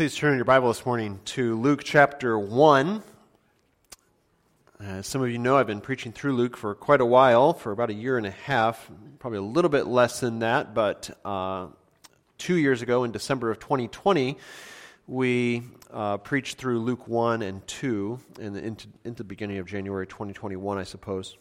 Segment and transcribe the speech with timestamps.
[0.00, 3.02] Please turn your Bible this morning to Luke chapter 1.
[4.80, 7.70] As some of you know, I've been preaching through Luke for quite a while, for
[7.70, 11.66] about a year and a half, probably a little bit less than that, but uh,
[12.38, 14.38] two years ago in December of 2020,
[15.06, 20.06] we uh, preached through Luke 1 and 2, and into, into the beginning of January
[20.06, 21.36] 2021, I suppose.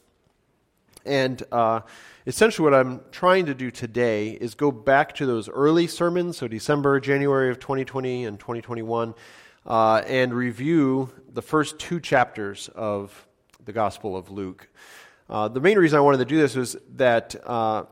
[1.10, 1.82] And uh,
[2.28, 6.48] essentially, what I'm trying to do today is go back to those early sermons, so
[6.48, 9.16] December, January of 2020 and 2021,
[9.66, 13.28] uh, and review the first two chapters of
[13.66, 14.70] the Gospel of Luke.
[15.28, 17.86] Uh, the main reason I wanted to do this was that uh,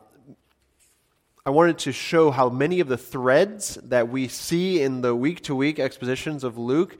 [1.44, 5.42] I wanted to show how many of the threads that we see in the week
[5.46, 7.00] to week expositions of Luke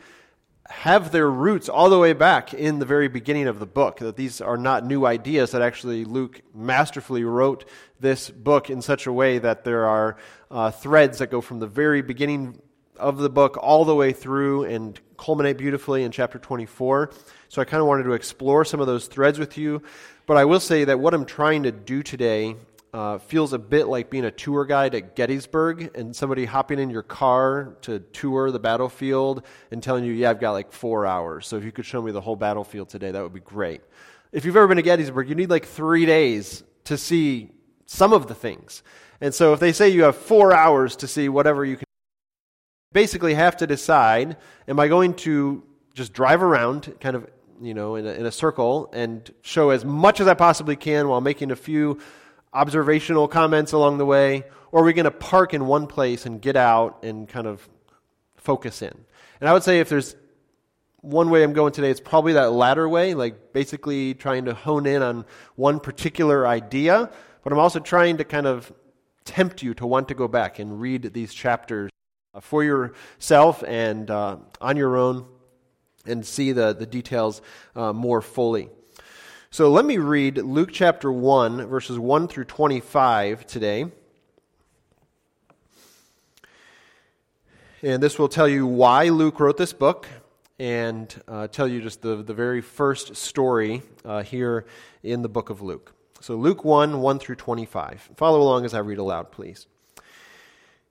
[0.70, 4.00] have their roots all the way back in the very beginning of the book.
[4.00, 7.66] That these are not new ideas, that actually Luke masterfully wrote
[8.00, 10.18] this book in such a way that there are
[10.52, 12.62] uh, threads that go from the very beginning
[12.98, 17.12] of the book all the way through and culminate beautifully in chapter 24.
[17.50, 19.82] So I kind of wanted to explore some of those threads with you.
[20.26, 22.56] But I will say that what I'm trying to do today
[22.94, 26.90] uh, feels a bit like being a tour guide at Gettysburg and somebody hopping in
[26.90, 31.48] your car to tour the battlefield and telling you, yeah, I've got like four hours.
[31.48, 33.82] So if you could show me the whole battlefield today, that would be great.
[34.32, 37.52] If you've ever been to Gettysburg, you need like three days to see
[37.86, 38.84] some of the things.
[39.20, 41.86] And so if they say you have four hours to see whatever you can,
[42.94, 47.30] basically have to decide, am I going to just drive around kind of,
[47.62, 51.08] you know, in a, in a circle and show as much as I possibly can
[51.08, 52.00] while making a few
[52.54, 56.42] observational comments along the way, or are we going to park in one place and
[56.42, 57.68] get out and kind of
[58.36, 58.94] focus in?
[59.40, 60.16] And I would say if there's
[61.02, 64.86] one way I'm going today, it's probably that latter way, like basically trying to hone
[64.86, 65.26] in on
[65.56, 67.10] one particular idea,
[67.44, 68.72] but I'm also trying to kind of
[69.24, 71.92] tempt you to want to go back and read these chapters
[72.34, 75.26] uh, for yourself and uh, on your own
[76.06, 77.42] and see the, the details
[77.76, 78.70] uh, more fully.
[79.50, 83.86] So let me read Luke chapter 1, verses 1 through 25 today.
[87.82, 90.06] And this will tell you why Luke wrote this book
[90.60, 94.66] and uh, tell you just the, the very first story uh, here
[95.02, 95.94] in the book of Luke.
[96.20, 98.10] So, Luke 1 1 through 25.
[98.18, 99.68] Follow along as I read aloud, please.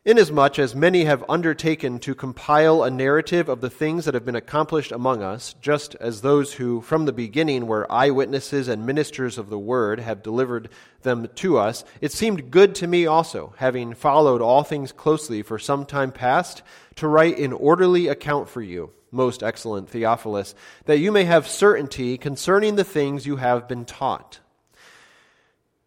[0.06, 4.36] Inasmuch as many have undertaken to compile a narrative of the things that have been
[4.36, 9.50] accomplished among us, just as those who from the beginning were eyewitnesses and ministers of
[9.50, 10.68] the word have delivered
[11.02, 15.58] them to us, it seemed good to me also, having followed all things closely for
[15.58, 16.62] some time past,
[16.94, 22.16] to write an orderly account for you, most excellent Theophilus, that you may have certainty
[22.16, 24.38] concerning the things you have been taught.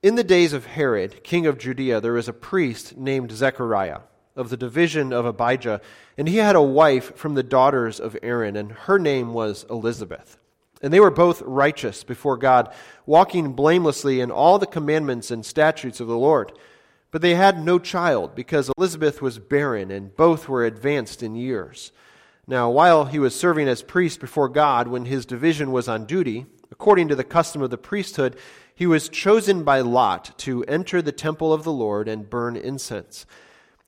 [0.03, 3.99] In the days of Herod, king of Judea, there was a priest named Zechariah
[4.39, 5.81] of the division of Abijah,
[6.17, 10.37] and he had a wife from the daughters of Aaron, and her name was Elizabeth.
[10.81, 12.73] And they were both righteous before God,
[13.05, 16.53] walking blamelessly in all the commandments and statutes of the Lord.
[17.11, 21.91] But they had no child, because Elizabeth was barren, and both were advanced in years.
[22.47, 26.45] Now, while he was serving as priest before God, when his division was on duty,
[26.71, 28.37] according to the custom of the priesthood,
[28.73, 33.25] he was chosen by Lot to enter the temple of the Lord and burn incense.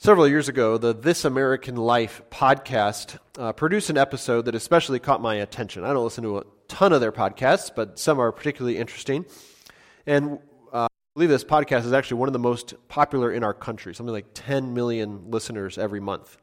[0.00, 5.20] Several years ago, the This American Life podcast uh, produced an episode that especially caught
[5.20, 5.82] my attention.
[5.82, 9.26] I don't listen to a ton of their podcasts, but some are particularly interesting.
[10.06, 10.38] And
[10.72, 13.92] uh, I believe this podcast is actually one of the most popular in our country,
[13.92, 16.38] something like 10 million listeners every month,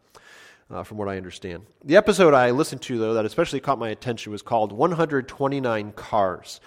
[0.70, 1.66] uh, from what I understand.
[1.82, 6.60] The episode I listened to, though, that especially caught my attention was called 129 Cars.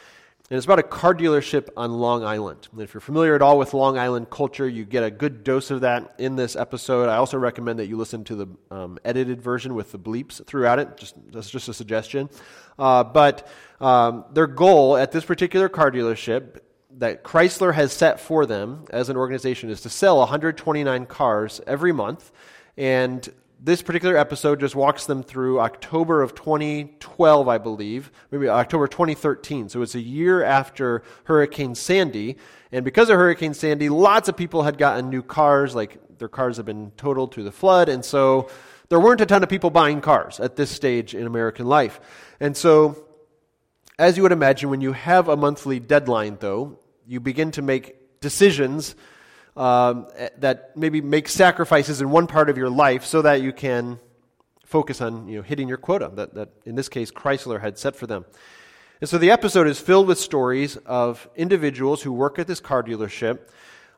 [0.50, 2.68] And it's about a car dealership on Long Island.
[2.72, 5.70] And if you're familiar at all with Long Island culture, you get a good dose
[5.70, 7.10] of that in this episode.
[7.10, 10.78] I also recommend that you listen to the um, edited version with the bleeps throughout
[10.78, 10.96] it.
[10.96, 12.30] Just, that's just a suggestion.
[12.78, 13.46] Uh, but
[13.78, 16.60] um, their goal at this particular car dealership
[16.92, 21.92] that Chrysler has set for them as an organization is to sell 129 cars every
[21.92, 22.32] month.
[22.78, 23.28] And
[23.60, 29.68] this particular episode just walks them through October of 2012, I believe, maybe October 2013.
[29.68, 32.36] So it's a year after Hurricane Sandy.
[32.70, 36.56] And because of Hurricane Sandy, lots of people had gotten new cars, like their cars
[36.56, 37.88] had been totaled through the flood.
[37.88, 38.48] And so
[38.88, 42.00] there weren't a ton of people buying cars at this stage in American life.
[42.38, 43.04] And so,
[43.98, 48.20] as you would imagine, when you have a monthly deadline, though, you begin to make
[48.20, 48.94] decisions
[49.58, 50.06] um,
[50.38, 53.98] that maybe make sacrifices in one part of your life so that you can
[54.64, 57.96] focus on you know, hitting your quota that, that, in this case, Chrysler had set
[57.96, 58.24] for them.
[59.00, 62.82] And so the episode is filled with stories of individuals who work at this car
[62.82, 63.40] dealership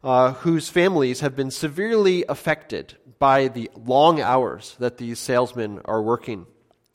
[0.03, 6.03] uh, whose families have been severely affected by the long hours that these salesmen are
[6.03, 6.47] working.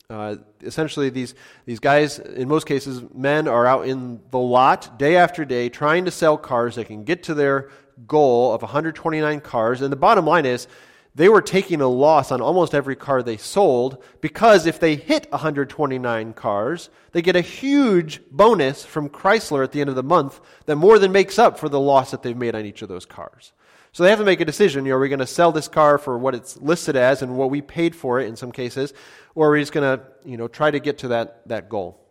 [0.09, 1.33] Uh, essentially, these,
[1.65, 6.05] these guys, in most cases, men, are out in the lot day after day trying
[6.05, 6.75] to sell cars.
[6.75, 7.69] They can get to their
[8.07, 9.81] goal of 129 cars.
[9.81, 10.67] And the bottom line is
[11.15, 15.31] they were taking a loss on almost every car they sold because if they hit
[15.31, 20.41] 129 cars, they get a huge bonus from Chrysler at the end of the month
[20.65, 23.05] that more than makes up for the loss that they've made on each of those
[23.05, 23.53] cars.
[23.93, 24.83] So they have to make a decision.
[24.83, 27.37] You know, are we going to sell this car for what it's listed as and
[27.37, 28.93] what we paid for it in some cases,
[29.35, 32.01] or are we just going to, you know, try to get to that, that goal?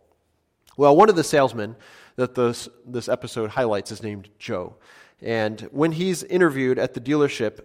[0.78, 1.76] Well, one of the salesmen
[2.16, 4.76] that this, this episode highlights is named Joe.
[5.22, 7.60] And when he's interviewed at the dealership,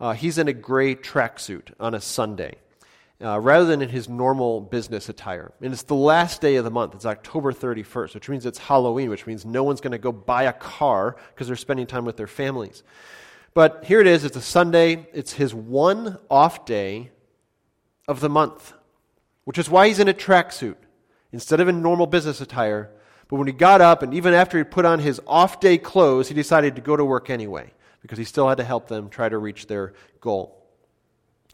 [0.00, 2.56] uh, he's in a gray tracksuit on a Sunday.
[3.22, 5.52] Uh, rather than in his normal business attire.
[5.60, 6.94] And it's the last day of the month.
[6.94, 10.44] It's October 31st, which means it's Halloween, which means no one's going to go buy
[10.44, 12.82] a car because they're spending time with their families.
[13.52, 14.24] But here it is.
[14.24, 15.06] It's a Sunday.
[15.12, 17.10] It's his one off day
[18.08, 18.72] of the month,
[19.44, 20.76] which is why he's in a tracksuit
[21.30, 22.90] instead of in normal business attire.
[23.30, 26.26] But when he got up, and even after he put on his off day clothes,
[26.26, 27.72] he decided to go to work anyway
[28.02, 30.66] because he still had to help them try to reach their goal.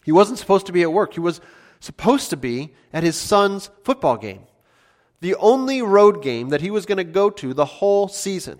[0.03, 1.43] He wasn't supposed to be at work, he was
[1.81, 4.45] supposed to be at his son's football game,
[5.21, 8.59] the only road game that he was going to go to the whole season.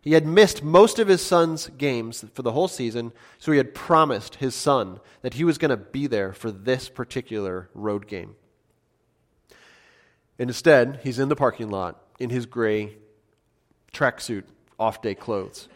[0.00, 3.74] He had missed most of his son's games for the whole season, so he had
[3.74, 8.36] promised his son that he was going to be there for this particular road game.
[10.38, 12.96] And instead, he's in the parking lot in his gray
[13.92, 14.44] tracksuit,
[14.78, 15.68] off day clothes.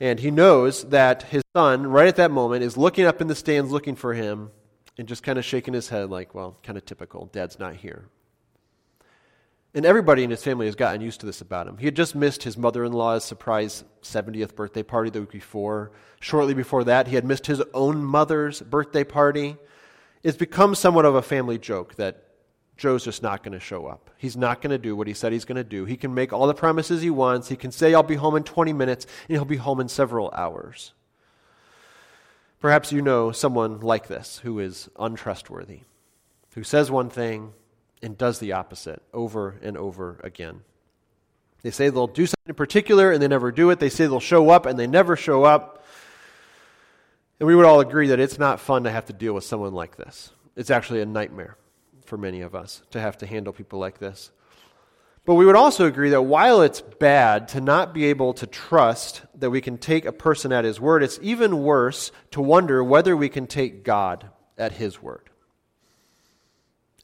[0.00, 3.34] And he knows that his son, right at that moment, is looking up in the
[3.34, 4.50] stands looking for him
[4.98, 7.26] and just kind of shaking his head, like, well, kind of typical.
[7.26, 8.06] Dad's not here.
[9.74, 11.78] And everybody in his family has gotten used to this about him.
[11.78, 15.92] He had just missed his mother in law's surprise 70th birthday party the week before.
[16.20, 19.56] Shortly before that, he had missed his own mother's birthday party.
[20.22, 22.22] It's become somewhat of a family joke that
[22.82, 24.10] Joe's just not going to show up.
[24.18, 25.84] He's not going to do what he said he's going to do.
[25.84, 27.48] He can make all the promises he wants.
[27.48, 30.32] He can say, I'll be home in 20 minutes, and he'll be home in several
[30.32, 30.92] hours.
[32.58, 35.82] Perhaps you know someone like this who is untrustworthy,
[36.56, 37.52] who says one thing
[38.02, 40.62] and does the opposite over and over again.
[41.62, 43.78] They say they'll do something in particular and they never do it.
[43.78, 45.84] They say they'll show up and they never show up.
[47.38, 49.72] And we would all agree that it's not fun to have to deal with someone
[49.72, 50.32] like this.
[50.56, 51.56] It's actually a nightmare
[52.04, 54.30] for many of us to have to handle people like this.
[55.24, 59.22] But we would also agree that while it's bad to not be able to trust
[59.36, 63.16] that we can take a person at his word, it's even worse to wonder whether
[63.16, 64.28] we can take God
[64.58, 65.30] at his word.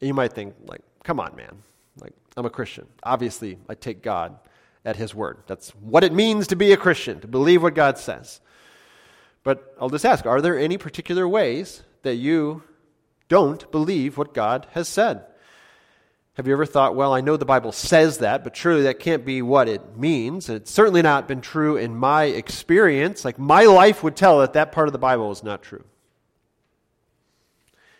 [0.00, 1.62] And you might think, like, come on, man.
[2.00, 2.86] Like, I'm a Christian.
[3.04, 4.36] Obviously, I take God
[4.84, 5.38] at his word.
[5.46, 8.40] That's what it means to be a Christian, to believe what God says.
[9.44, 12.64] But I'll just ask are there any particular ways that you
[13.28, 15.24] don't believe what God has said.
[16.34, 19.24] Have you ever thought, well, I know the Bible says that, but surely that can't
[19.24, 20.48] be what it means?
[20.48, 23.24] It's certainly not been true in my experience.
[23.24, 25.84] Like, my life would tell that that part of the Bible is not true.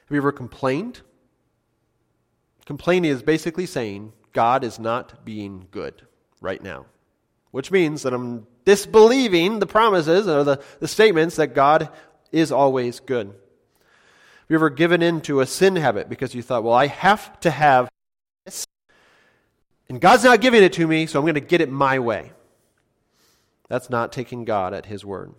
[0.06, 1.00] Have you ever complained?
[2.64, 6.06] Complaining is basically saying God is not being good
[6.40, 6.86] right now,
[7.50, 11.90] which means that I'm disbelieving the promises or the, the statements that God
[12.30, 13.34] is always good.
[14.48, 17.38] Have you ever given in to a sin habit because you thought, well, I have
[17.40, 17.90] to have
[18.46, 18.66] this,
[19.90, 22.32] and God's not giving it to me, so I'm going to get it my way.
[23.68, 25.34] That's not taking God at His word.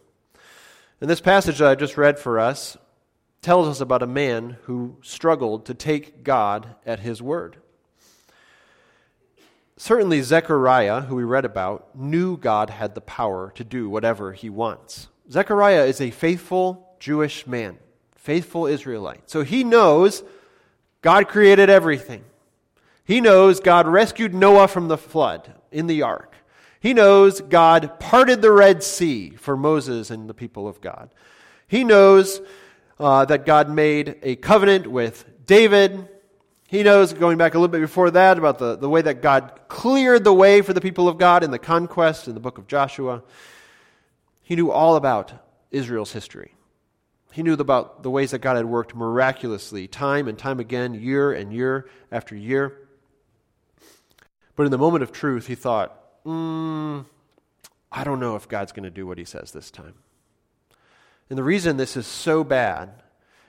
[1.01, 2.77] And this passage that I just read for us
[3.41, 7.57] tells us about a man who struggled to take God at His word.
[9.75, 14.51] Certainly, Zechariah, who we read about, knew God had the power to do whatever he
[14.51, 15.07] wants.
[15.31, 17.79] Zechariah is a faithful Jewish man,
[18.29, 19.27] faithful Israelite.
[19.27, 20.21] So he knows
[21.01, 22.23] God created everything.
[23.03, 26.35] He knows God rescued Noah from the flood in the ark.
[26.79, 31.09] He knows God parted the Red Sea for Moses and the people of God.
[31.67, 32.39] He knows
[32.99, 36.07] uh, that God made a covenant with David.
[36.67, 39.59] He knows, going back a little bit before that, about the, the way that God
[39.69, 42.67] cleared the way for the people of God in the conquest in the book of
[42.67, 43.23] Joshua.
[44.43, 45.33] He knew all about
[45.71, 46.53] Israel's history.
[47.39, 51.31] He knew about the ways that God had worked miraculously, time and time again, year
[51.31, 52.89] and year after year.
[54.57, 57.05] But in the moment of truth, he thought, mm,
[57.93, 59.93] I don't know if God's going to do what he says this time.
[61.29, 63.03] And the reason this is so bad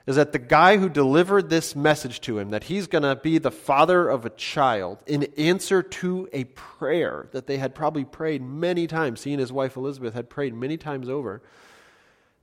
[0.07, 3.39] is that the guy who delivered this message to him, that he's going to be
[3.39, 8.41] the father of a child in answer to a prayer that they had probably prayed
[8.41, 11.43] many times, seeing his wife Elizabeth had prayed many times over,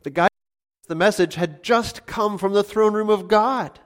[0.03, 0.27] the guy,
[0.87, 3.79] the message had just come from the throne room of God.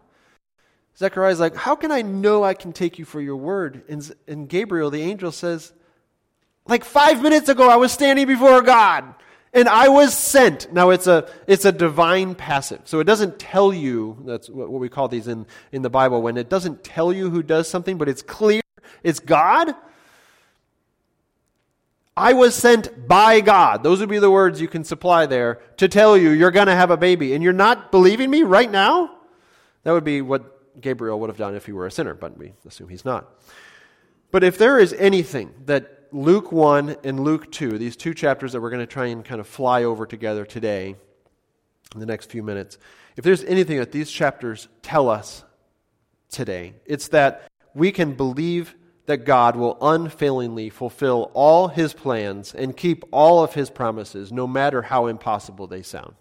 [0.97, 3.83] Zechariah's like, How can I know I can take you for your word?
[3.89, 5.73] And, and Gabriel, the angel, says,
[6.67, 9.15] Like five minutes ago, I was standing before God
[9.53, 10.71] and I was sent.
[10.71, 12.81] Now, it's a, it's a divine passive.
[12.85, 16.21] So it doesn't tell you, that's what, what we call these in, in the Bible,
[16.21, 18.61] when it doesn't tell you who does something, but it's clear
[19.03, 19.73] it's God.
[22.15, 23.83] I was sent by God.
[23.83, 26.75] Those would be the words you can supply there to tell you you're going to
[26.75, 27.33] have a baby.
[27.33, 29.11] And you're not believing me right now?
[29.83, 32.53] That would be what Gabriel would have done if he were a sinner, but we
[32.65, 33.29] assume he's not.
[34.31, 38.61] But if there is anything that Luke 1 and Luke 2, these two chapters that
[38.61, 40.95] we're going to try and kind of fly over together today
[41.93, 42.77] in the next few minutes,
[43.15, 45.43] if there's anything that these chapters tell us
[46.29, 48.75] today, it's that we can believe
[49.11, 54.47] that God will unfailingly fulfill all his plans and keep all of his promises, no
[54.47, 56.15] matter how impossible they sound.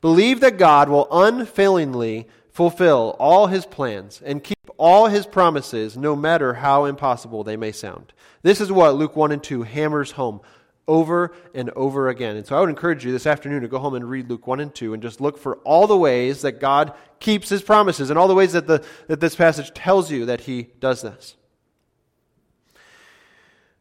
[0.00, 6.16] Believe that God will unfailingly fulfill all his plans and keep all his promises, no
[6.16, 8.12] matter how impossible they may sound.
[8.42, 10.40] This is what Luke 1 and 2 hammers home
[10.88, 12.34] over and over again.
[12.36, 14.58] And so I would encourage you this afternoon to go home and read Luke 1
[14.58, 18.18] and 2 and just look for all the ways that God keeps his promises and
[18.18, 21.36] all the ways that, the, that this passage tells you that he does this.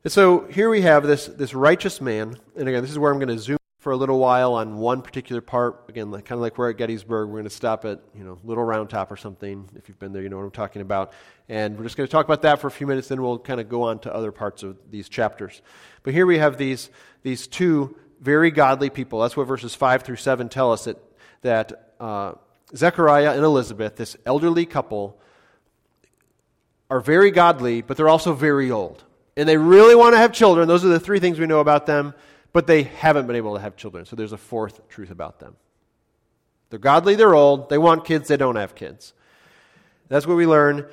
[0.03, 3.19] And so here we have this, this righteous man, and again, this is where I'm
[3.19, 5.85] going to zoom for a little while on one particular part.
[5.87, 8.37] Again, like, kind of like we're at Gettysburg, we're going to stop at you know
[8.43, 9.69] Little Round Top or something.
[9.75, 11.13] If you've been there, you know what I'm talking about.
[11.47, 13.09] And we're just going to talk about that for a few minutes.
[13.09, 15.61] Then we'll kind of go on to other parts of these chapters.
[16.03, 16.89] But here we have these
[17.23, 19.21] these two very godly people.
[19.21, 20.97] That's what verses five through seven tell us that
[21.43, 22.33] that uh,
[22.75, 25.17] Zechariah and Elizabeth, this elderly couple,
[26.89, 29.03] are very godly, but they're also very old,
[29.35, 30.67] and they really want to have children.
[30.67, 32.13] Those are the three things we know about them
[32.53, 34.05] but they haven't been able to have children.
[34.05, 35.55] So there's a fourth truth about them.
[36.69, 39.13] They're godly, they're old, they want kids, they don't have kids.
[40.07, 40.85] That's what we learn.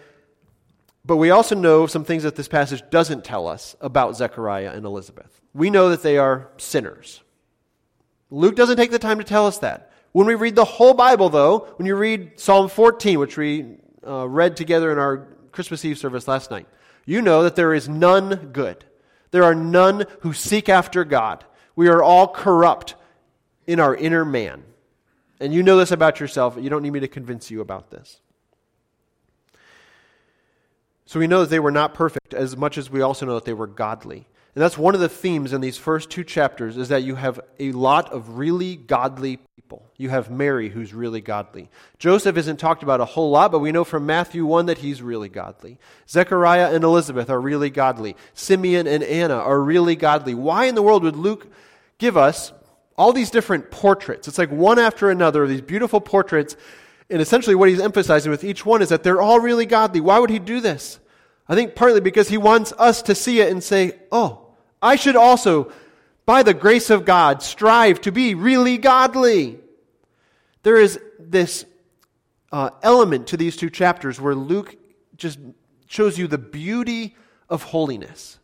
[1.05, 4.85] But we also know some things that this passage doesn't tell us about Zechariah and
[4.85, 5.41] Elizabeth.
[5.55, 7.23] We know that they are sinners.
[8.31, 9.93] Luke doesn't take the time to tell us that.
[10.13, 14.29] When we read the whole Bible, though, when you read Psalm 14, which we uh,
[14.29, 16.67] read together in our Christmas Eve service last night,
[17.05, 18.85] you know that there is none good.
[19.31, 21.45] There are none who seek after God.
[21.77, 22.95] We are all corrupt
[23.67, 24.65] in our inner man.
[25.41, 26.57] And you know this about yourself.
[26.61, 28.21] You don't need me to convince you about this.
[31.07, 33.45] So we know that they were not perfect as much as we also know that
[33.45, 34.29] they were godly.
[34.55, 37.41] And that's one of the themes in these first two chapters is that you have
[37.59, 39.87] a lot of really godly people.
[39.97, 41.71] You have Mary who's really godly.
[41.99, 45.03] Joseph isn't talked about a whole lot, but we know from Matthew 1 that he's
[45.03, 45.79] really godly.
[46.09, 48.17] Zechariah and Elizabeth are really godly.
[48.35, 50.35] Simeon and Anna are really godly.
[50.35, 51.47] Why in the world would Luke
[51.99, 52.53] give us
[52.99, 54.27] all these different portraits?
[54.27, 56.57] It's like one after another of these beautiful portraits
[57.11, 60.01] And essentially, what he's emphasizing with each one is that they're all really godly.
[60.01, 61.01] Why would he do this?
[61.51, 65.17] I think partly because he wants us to see it and say, oh, I should
[65.17, 65.73] also,
[66.25, 69.59] by the grace of God, strive to be really godly.
[70.63, 71.67] There is this
[72.53, 74.77] uh, element to these two chapters where Luke
[75.17, 75.41] just
[75.89, 77.17] shows you the beauty
[77.49, 78.39] of holiness.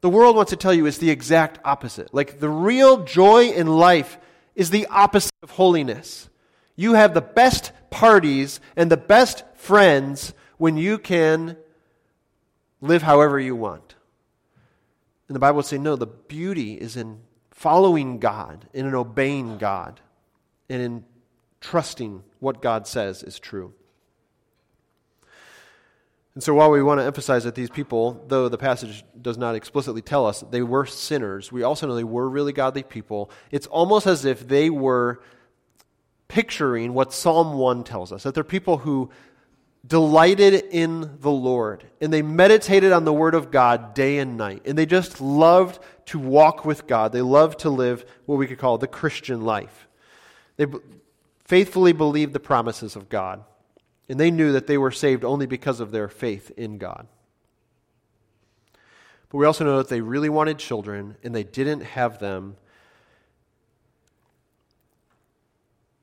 [0.00, 2.12] The world wants to tell you it's the exact opposite.
[2.12, 4.18] Like the real joy in life
[4.56, 6.28] is the opposite of holiness.
[6.74, 11.56] You have the best parties and the best friends when you can
[12.80, 13.94] live however you want.
[15.28, 17.20] And the Bible would say, no, the beauty is in
[17.50, 20.00] following God, in obeying God,
[20.70, 21.04] and in
[21.60, 23.74] trusting what God says is true.
[26.34, 29.56] And so, while we want to emphasize that these people, though the passage does not
[29.56, 33.28] explicitly tell us they were sinners, we also know they were really godly people.
[33.50, 35.20] It's almost as if they were
[36.28, 39.10] picturing what Psalm 1 tells us that they're people who
[39.86, 44.62] delighted in the Lord and they meditated on the Word of God day and night.
[44.64, 47.12] And they just loved to walk with God.
[47.12, 49.88] They loved to live what we could call the Christian life.
[50.56, 50.66] They
[51.44, 53.44] faithfully believed the promises of God.
[54.08, 57.06] And they knew that they were saved only because of their faith in God.
[59.30, 62.56] But we also know that they really wanted children and they didn't have them.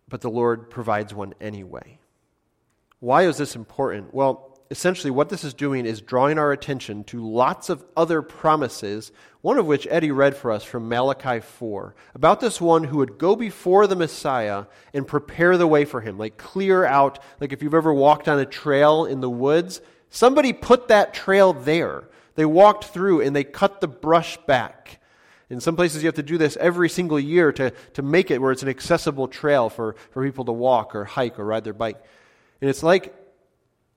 [0.07, 1.99] But the Lord provides one anyway.
[3.05, 4.15] Why is this important?
[4.15, 9.11] Well, essentially, what this is doing is drawing our attention to lots of other promises,
[9.41, 13.19] one of which Eddie read for us from Malachi 4, about this one who would
[13.19, 17.61] go before the Messiah and prepare the way for him, like clear out, like if
[17.61, 22.05] you've ever walked on a trail in the woods, somebody put that trail there.
[22.33, 24.99] They walked through and they cut the brush back.
[25.51, 28.41] In some places, you have to do this every single year to, to make it
[28.41, 31.71] where it's an accessible trail for, for people to walk or hike or ride their
[31.71, 32.03] bike.
[32.65, 33.13] And it's like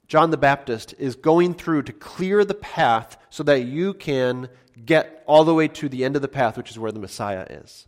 [0.08, 4.50] John the Baptist is going through to clear the path so that you can
[4.84, 7.46] get all the way to the end of the path, which is where the Messiah
[7.48, 7.86] is.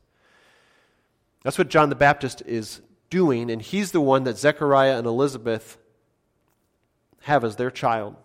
[1.42, 5.76] That's what John the Baptist is doing, and he's the one that Zechariah and Elizabeth
[7.24, 8.16] have as their child.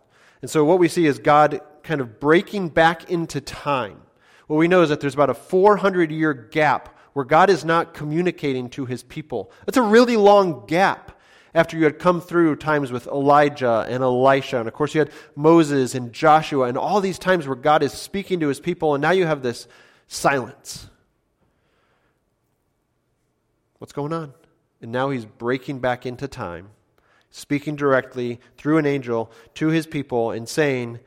[0.41, 3.99] And so what we see is God kind of breaking back into time.
[4.47, 7.93] What we know is that there's about a 400 year gap where God is not
[7.93, 9.51] communicating to his people.
[9.65, 11.11] That's a really long gap
[11.55, 15.09] after you had come through times with Elijah and Elisha, and of course you had
[15.35, 19.01] Moses and Joshua, and all these times where God is speaking to his people, and
[19.01, 19.67] now you have this
[20.07, 20.87] silence.
[23.79, 24.33] What's going on?
[24.81, 26.71] And now he's breaking back into time,
[27.31, 30.99] speaking directly through an angel to his people and saying,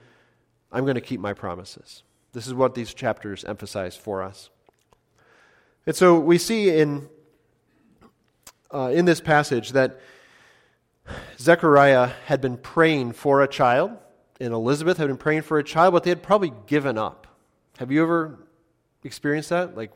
[0.72, 2.02] I'm going to keep my promises.
[2.32, 4.48] This is what these chapters emphasize for us.
[5.87, 7.11] And so we see in,
[8.72, 10.00] uh, in this passage that
[11.38, 13.92] Zechariah had been praying for a child,
[14.40, 17.27] and Elizabeth had been praying for a child, but they had probably given up.
[17.79, 18.38] Have you ever
[19.05, 19.77] experienced that?
[19.77, 19.92] Like,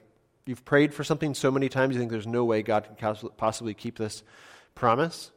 [0.47, 3.75] you've prayed for something so many times, you think there's no way God can possibly
[3.75, 4.23] keep this
[4.75, 5.31] promise?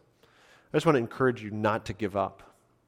[0.73, 2.43] I just want to encourage you not to give up.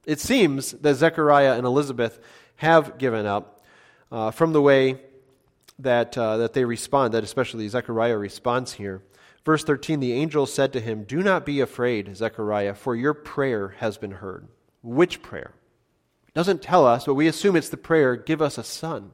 [0.06, 2.20] It seems that Zechariah and Elizabeth
[2.58, 3.66] have given up
[4.12, 5.00] uh, from the way
[5.80, 9.02] that, uh, that they respond, that especially Zechariah responds here.
[9.48, 13.70] Verse 13 The angel said to him, Do not be afraid, Zechariah, for your prayer
[13.78, 14.50] has been heard.
[14.84, 15.54] Which prayer?
[16.28, 19.12] It doesn't tell us, but we assume it's the prayer, Give us a son.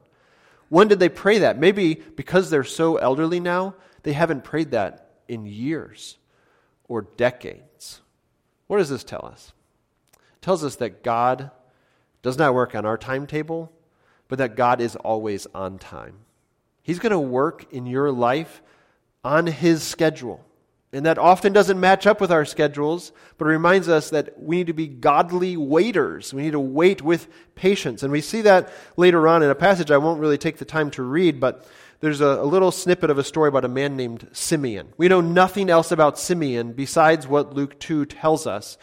[0.70, 1.60] When did they pray that?
[1.60, 6.18] Maybe because they're so elderly now, they haven't prayed that in years
[6.88, 8.00] or decades.
[8.66, 9.52] What does this tell us?
[10.14, 11.52] It tells us that God
[12.22, 13.70] does not work on our timetable,
[14.26, 16.16] but that God is always on time.
[16.82, 18.62] He's going to work in your life
[19.24, 20.44] on his schedule.
[20.92, 24.58] And that often doesn't match up with our schedules, but it reminds us that we
[24.58, 26.32] need to be godly waiters.
[26.32, 28.04] We need to wait with patience.
[28.04, 30.92] And we see that later on in a passage I won't really take the time
[30.92, 31.66] to read, but
[31.98, 34.92] there's a, a little snippet of a story about a man named Simeon.
[34.96, 38.78] We know nothing else about Simeon besides what Luke 2 tells us.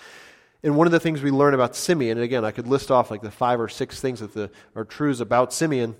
[0.63, 3.09] And one of the things we learn about Simeon, and again, I could list off
[3.09, 5.95] like the five or six things that the, are truths about Simeon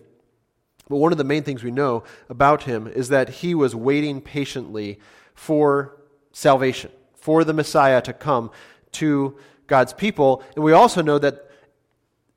[0.91, 4.21] but one of the main things we know about him is that he was waiting
[4.21, 4.99] patiently
[5.34, 5.97] for
[6.32, 8.51] salvation, for the Messiah to come
[8.91, 9.36] to
[9.67, 10.43] God's people.
[10.56, 11.49] And we also know that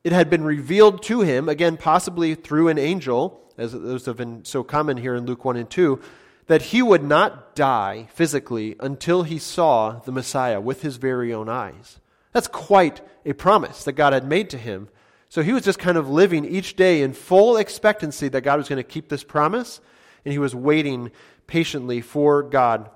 [0.03, 4.45] it had been revealed to him, again, possibly through an angel, as those have been
[4.45, 5.99] so common here in Luke 1 and 2,
[6.47, 11.49] that he would not die physically until he saw the Messiah with his very own
[11.49, 11.99] eyes.
[12.31, 14.89] That's quite a promise that God had made to him.
[15.35, 18.69] So he was just kind of living each day in full expectancy that God was
[18.69, 19.81] going to keep this promise,
[20.23, 21.11] and he was waiting
[21.45, 22.89] patiently for God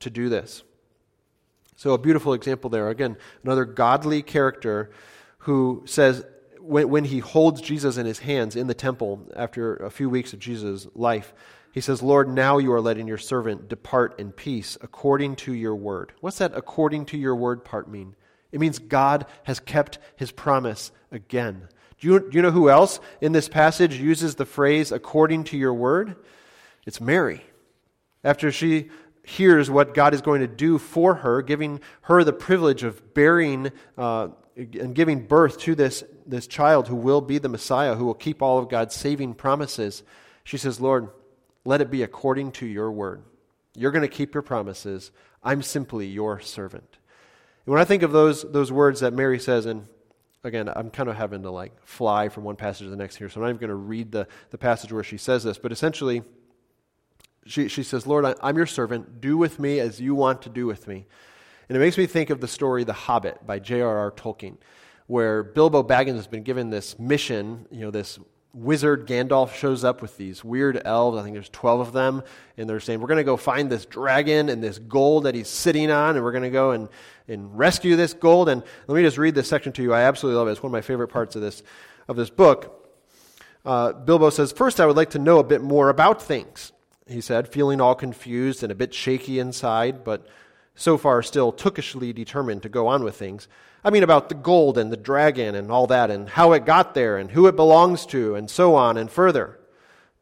[0.00, 0.62] to do this.
[1.74, 2.90] So, a beautiful example there.
[2.90, 4.90] Again, another godly character
[5.38, 6.22] who says,
[6.60, 10.34] when, when he holds Jesus in his hands in the temple after a few weeks
[10.34, 11.32] of Jesus' life,
[11.72, 15.74] he says, Lord, now you are letting your servant depart in peace according to your
[15.74, 16.12] word.
[16.20, 18.16] What's that according to your word part mean?
[18.52, 21.68] It means God has kept his promise again.
[22.00, 25.56] Do you, do you know who else in this passage uses the phrase according to
[25.56, 26.16] your word?
[26.84, 27.42] It's Mary.
[28.22, 28.90] After she
[29.22, 33.72] hears what God is going to do for her, giving her the privilege of bearing
[33.96, 38.14] uh, and giving birth to this, this child who will be the Messiah, who will
[38.14, 40.02] keep all of God's saving promises,
[40.44, 41.08] she says, Lord,
[41.64, 43.22] let it be according to your word.
[43.74, 45.10] You're going to keep your promises.
[45.42, 46.98] I'm simply your servant.
[47.66, 49.88] And when I think of those, those words that Mary says, and
[50.46, 53.28] again, I'm kind of having to like fly from one passage to the next here,
[53.28, 55.72] so I'm not even going to read the, the passage where she says this, but
[55.72, 56.22] essentially,
[57.46, 59.20] she, she says, Lord, I, I'm your servant.
[59.20, 61.06] Do with me as you want to do with me.
[61.68, 64.10] And it makes me think of the story The Hobbit by J.R.R.
[64.12, 64.56] Tolkien,
[65.06, 68.18] where Bilbo Baggins has been given this mission, you know, this
[68.56, 71.18] wizard Gandalf shows up with these weird elves.
[71.18, 72.22] I think there's 12 of them.
[72.56, 75.48] And they're saying, We're going to go find this dragon and this gold that he's
[75.48, 76.88] sitting on, and we're going to go and,
[77.28, 78.48] and rescue this gold.
[78.48, 79.92] And let me just read this section to you.
[79.92, 80.52] I absolutely love it.
[80.52, 81.62] It's one of my favorite parts of this,
[82.08, 82.88] of this book.
[83.64, 86.72] Uh, Bilbo says, First, I would like to know a bit more about things
[87.06, 90.26] he said, feeling all confused and a bit shaky inside, but
[90.74, 93.48] so far still tookishly determined to go on with things.
[93.86, 96.92] I mean, about the gold and the dragon and all that, and how it got
[96.92, 99.60] there, and who it belongs to, and so on and further.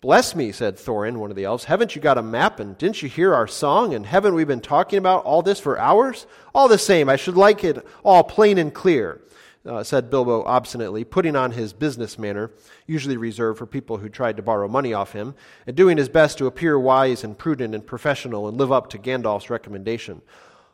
[0.02, 1.64] Bless me, said Thorin, one of the elves.
[1.64, 4.60] Haven't you got a map, and didn't you hear our song, and haven't we been
[4.60, 6.26] talking about all this for hours?
[6.54, 9.22] All the same, I should like it all plain and clear
[9.66, 12.50] uh, said Bilbo obstinately, putting on his business manner,
[12.86, 15.34] usually reserved for people who tried to borrow money off him,
[15.66, 18.98] and doing his best to appear wise and prudent and professional and live up to
[18.98, 20.20] Gandalf's recommendation.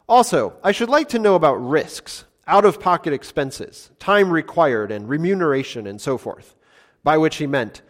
[0.09, 5.09] Also, I should like to know about risks, out of pocket expenses, time required, and
[5.09, 6.57] remuneration, and so forth.
[7.05, 7.81] By which he meant,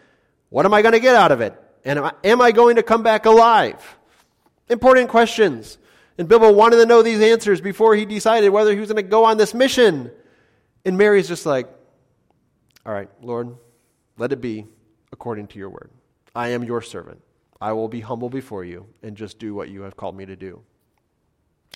[0.51, 1.59] what am I going to get out of it?
[1.85, 3.97] And am I, going to come back alive?
[4.69, 5.79] Important questions.
[6.19, 9.11] And Bilbo wanted to know these answers before he decided whether he was going to
[9.11, 10.11] go on this mission.
[10.85, 11.69] And Mary's just like,
[12.85, 13.57] All right, Lord,
[14.19, 14.67] let it be
[15.11, 15.91] according to your word.
[16.35, 17.23] I am your servant.
[17.61, 20.37] I will be humble before you and just do what you have called me to
[20.37, 20.63] do.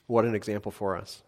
[0.07, 1.23] What an example for us.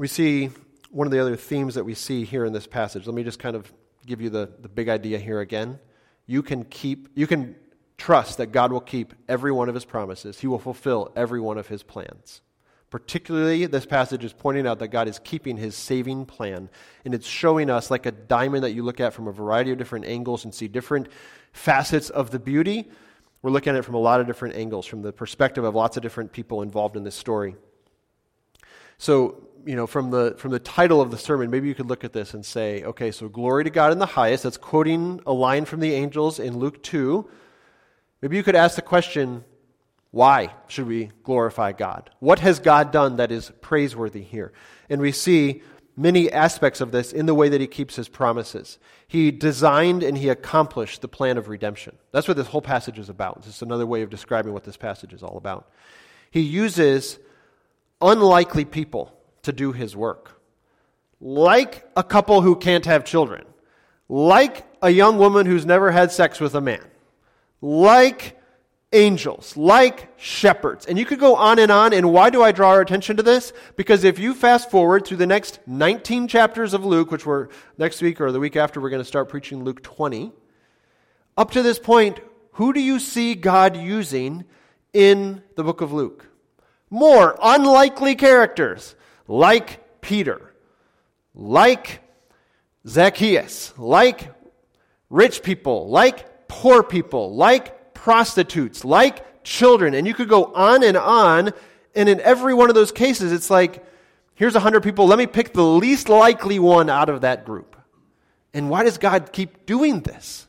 [0.00, 0.48] We see
[0.90, 3.04] one of the other themes that we see here in this passage.
[3.06, 3.70] Let me just kind of
[4.06, 5.78] give you the, the big idea here again.
[6.24, 7.54] You can keep, you can
[7.98, 10.40] trust that God will keep every one of his promises.
[10.40, 12.40] He will fulfill every one of his plans.
[12.88, 16.70] Particularly, this passage is pointing out that God is keeping his saving plan.
[17.04, 19.76] And it's showing us, like a diamond that you look at from a variety of
[19.76, 21.08] different angles and see different
[21.52, 22.88] facets of the beauty.
[23.42, 25.98] We're looking at it from a lot of different angles, from the perspective of lots
[25.98, 27.54] of different people involved in this story.
[29.00, 32.04] So, you know, from the, from the title of the sermon, maybe you could look
[32.04, 34.42] at this and say, okay, so glory to God in the highest.
[34.42, 37.26] That's quoting a line from the angels in Luke 2.
[38.20, 39.42] Maybe you could ask the question
[40.10, 42.10] why should we glorify God?
[42.18, 44.52] What has God done that is praiseworthy here?
[44.90, 45.62] And we see
[45.96, 48.78] many aspects of this in the way that he keeps his promises.
[49.08, 51.96] He designed and he accomplished the plan of redemption.
[52.12, 53.38] That's what this whole passage is about.
[53.38, 55.70] It's just another way of describing what this passage is all about.
[56.30, 57.18] He uses
[58.00, 60.40] unlikely people to do his work,
[61.20, 63.44] like a couple who can't have children,
[64.08, 66.84] like a young woman who's never had sex with a man,
[67.60, 68.40] like
[68.92, 70.86] angels, like shepherds.
[70.86, 71.92] And you could go on and on.
[71.92, 73.52] And why do I draw our attention to this?
[73.76, 78.02] Because if you fast forward through the next 19 chapters of Luke, which we're next
[78.02, 80.32] week or the week after, we're going to start preaching Luke 20,
[81.36, 82.20] up to this point,
[82.52, 84.44] who do you see God using
[84.92, 86.26] in the book of Luke?
[86.90, 88.96] More unlikely characters,
[89.28, 90.52] like Peter,
[91.34, 92.00] like
[92.86, 94.32] Zacchaeus, like
[95.08, 99.94] rich people, like poor people, like prostitutes, like children.
[99.94, 101.52] And you could go on and on.
[101.94, 103.84] And in every one of those cases, it's like,
[104.34, 105.06] here's 100 people.
[105.06, 107.76] Let me pick the least likely one out of that group.
[108.52, 110.48] And why does God keep doing this?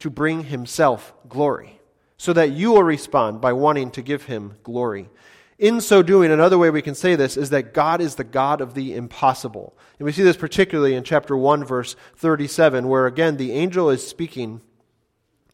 [0.00, 1.80] To bring himself glory.
[2.24, 5.10] So that you will respond by wanting to give him glory.
[5.58, 8.62] In so doing, another way we can say this is that God is the God
[8.62, 9.76] of the impossible.
[9.98, 14.08] And we see this particularly in chapter 1, verse 37, where again the angel is
[14.08, 14.62] speaking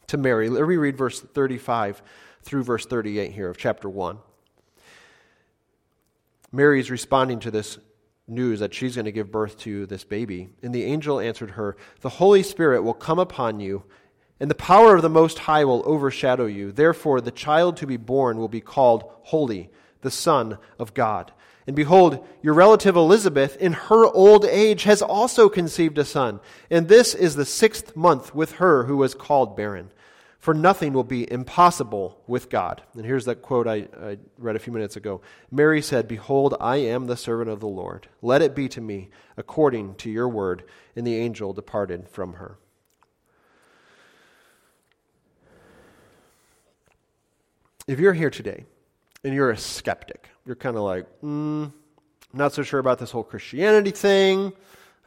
[0.07, 0.49] to Mary.
[0.49, 2.03] Let me read verse 35
[2.45, 4.19] through verse 38 here of chapter 1.
[6.53, 7.81] Mary is responding to this
[8.29, 10.51] news that she's going to give birth to this baby.
[10.63, 13.83] And the angel answered her, The Holy Spirit will come upon you,
[14.41, 16.73] and the power of the Most High will overshadow you.
[16.73, 21.31] Therefore, the child to be born will be called Holy, the Son of God.
[21.67, 26.41] And behold, your relative Elizabeth, in her old age, has also conceived a son.
[26.71, 29.93] And this is the sixth month with her who was called barren.
[30.39, 32.83] For nothing will be impossible with God.
[32.95, 35.21] And here's that quote I, I read a few minutes ago.
[35.51, 38.09] Mary said, Behold, I am the servant of the Lord.
[38.23, 40.65] Let it be to me according to your word.
[40.97, 42.59] And the angel departed from her.
[47.91, 48.67] If you're here today
[49.25, 51.73] and you're a skeptic, you're kind of like, mm, I'm
[52.33, 54.53] not so sure about this whole Christianity thing.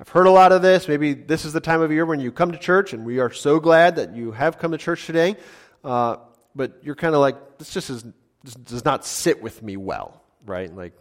[0.02, 0.89] I've heard a lot of this.
[0.89, 3.32] Maybe this is the time of year when you come to church, and we are
[3.32, 5.38] so glad that you have come to church today.
[5.82, 6.17] Uh,
[6.56, 8.04] but you're kind of like, this just is,
[8.43, 10.76] this does not sit with me well, right?
[10.76, 10.91] Like,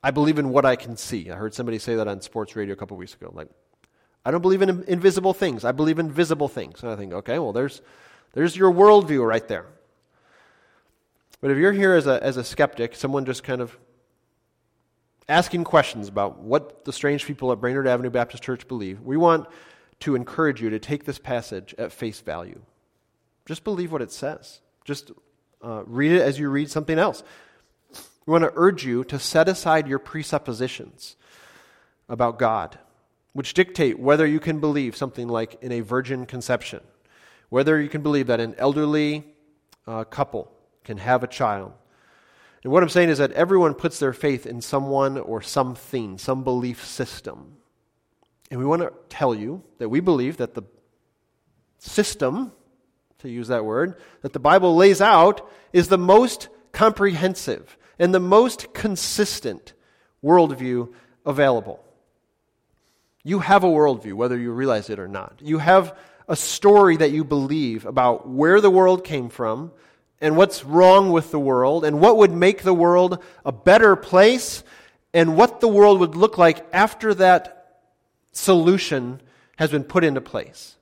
[0.00, 1.28] I believe in what I can see.
[1.28, 3.32] I heard somebody say that on sports radio a couple weeks ago.
[3.34, 3.48] Like,
[4.24, 5.64] I don't believe in invisible things.
[5.64, 6.84] I believe in visible things.
[6.84, 7.82] And I think, okay, well, there's,
[8.32, 9.66] there's your worldview right there.
[11.40, 13.78] But if you're here as a, as a skeptic, someone just kind of
[15.28, 19.46] asking questions about what the strange people at Brainerd Avenue Baptist Church believe, we want
[20.00, 22.60] to encourage you to take this passage at face value.
[23.46, 24.60] Just believe what it says.
[24.84, 25.12] Just
[25.62, 27.22] uh, read it as you read something else.
[28.26, 31.16] We want to urge you to set aside your presuppositions
[32.08, 32.78] about God,
[33.32, 36.80] which dictate whether you can believe something like in a virgin conception,
[37.48, 39.24] whether you can believe that an elderly
[39.86, 40.52] uh, couple
[40.88, 41.70] can have a child.
[42.64, 46.44] And what I'm saying is that everyone puts their faith in someone or something, some
[46.44, 47.58] belief system.
[48.50, 50.62] And we want to tell you that we believe that the
[51.76, 52.52] system,
[53.18, 58.18] to use that word, that the Bible lays out is the most comprehensive and the
[58.18, 59.74] most consistent
[60.24, 60.90] worldview
[61.26, 61.84] available.
[63.24, 65.38] You have a worldview, whether you realize it or not.
[65.42, 65.94] You have
[66.28, 69.72] a story that you believe about where the world came from,
[70.20, 74.64] and what's wrong with the world and what would make the world a better place
[75.14, 77.80] and what the world would look like after that
[78.32, 79.20] solution
[79.56, 80.76] has been put into place.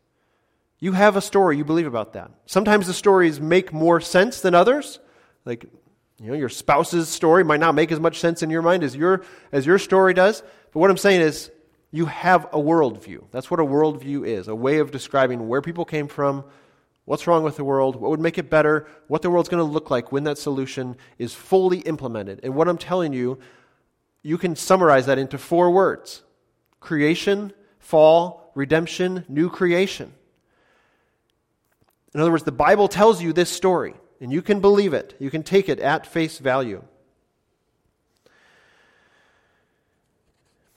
[0.79, 2.31] You have a story, you believe about that.
[2.44, 4.99] Sometimes the stories make more sense than others.
[5.44, 5.64] Like,
[6.20, 8.94] you know, your spouse's story might not make as much sense in your mind as
[8.94, 9.22] your,
[9.53, 10.42] as your story does.
[10.72, 11.51] But what I'm saying is,
[11.90, 13.25] you have a worldview.
[13.31, 16.44] That's what a worldview is a way of describing where people came from,
[17.06, 17.96] What's wrong with the world?
[17.96, 18.86] What would make it better?
[19.06, 22.40] What the world's going to look like when that solution is fully implemented.
[22.42, 23.38] And what I'm telling you,
[24.22, 26.22] you can summarize that into four words
[26.80, 30.12] creation, fall, redemption, new creation.
[32.12, 35.14] In other words, the Bible tells you this story, and you can believe it.
[35.20, 36.82] You can take it at face value.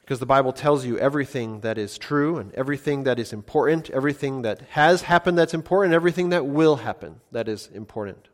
[0.10, 4.42] Because the Bible tells you everything that is true and everything that is important, everything
[4.42, 8.28] that has happened that's important, everything that will happen that is important.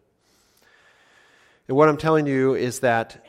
[1.68, 3.26] And what I'm telling you is that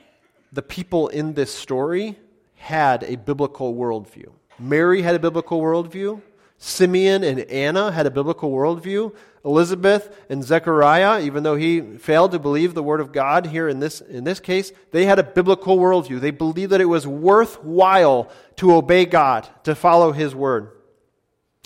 [0.53, 2.21] the people in this story
[2.55, 4.31] had a biblical worldview.
[4.61, 6.23] Mary had a biblical worldview.
[6.59, 9.15] Simeon and Anna had a biblical worldview.
[9.45, 13.79] Elizabeth and Zechariah, even though he failed to believe the word of God here in
[13.79, 16.21] this, in this case, they had a biblical worldview.
[16.21, 20.73] They believed that it was worthwhile to obey God, to follow his word.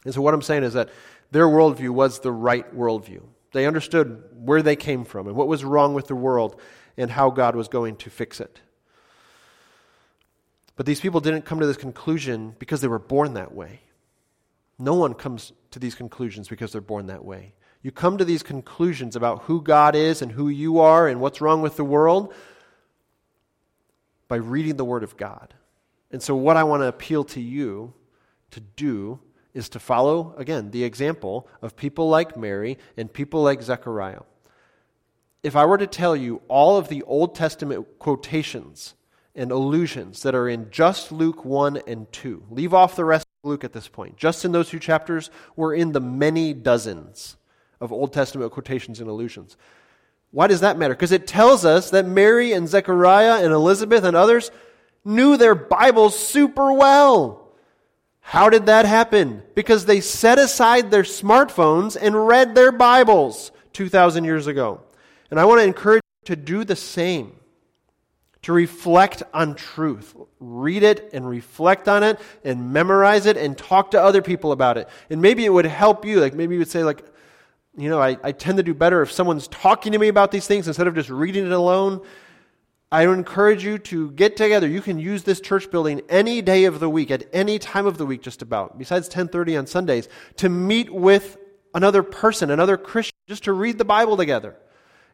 [0.05, 0.91] And so, what I'm saying is that
[1.31, 3.23] their worldview was the right worldview.
[3.53, 6.61] They understood where they came from and what was wrong with the world
[6.97, 8.61] and how God was going to fix it.
[10.77, 13.81] But these people didn't come to this conclusion because they were born that way.
[14.81, 17.53] No one comes to these conclusions because they're born that way.
[17.83, 21.43] You come to these conclusions about who God is and who you are and what's
[21.43, 22.33] wrong with the world
[24.27, 25.55] by reading the Word of God.
[26.11, 27.93] And so, what I want to appeal to you
[28.53, 29.21] to do
[29.53, 34.23] is to follow, again, the example of people like Mary and people like Zechariah.
[35.43, 38.95] If I were to tell you all of the Old Testament quotations
[39.35, 43.65] and allusions that are in just Luke 1 and 2, leave off the rest Luke
[43.65, 44.17] at this point.
[44.17, 47.37] Just in those two chapters, we're in the many dozens
[47.81, 49.57] of Old Testament quotations and allusions.
[50.31, 50.95] Why does that matter?
[50.95, 54.51] Because it tells us that Mary and Zechariah and Elizabeth and others
[55.05, 57.49] knew their Bibles super well.
[58.21, 59.43] How did that happen?
[59.55, 64.83] Because they set aside their smartphones and read their Bibles 2,000 years ago.
[65.31, 67.40] And I want to encourage you to do the same
[68.43, 70.15] to reflect on truth.
[70.39, 74.79] Read it and reflect on it and memorize it and talk to other people about
[74.79, 74.89] it.
[75.11, 76.21] And maybe it would help you.
[76.21, 77.05] Like maybe you would say, like,
[77.77, 80.47] you know, I, I tend to do better if someone's talking to me about these
[80.47, 82.01] things instead of just reading it alone.
[82.93, 84.67] I encourage you to get together.
[84.67, 87.99] You can use this church building any day of the week, at any time of
[87.99, 91.37] the week, just about, besides 1030 on Sundays, to meet with
[91.73, 94.57] another person, another Christian, just to read the Bible together.